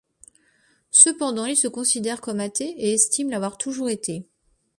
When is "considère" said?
1.67-2.21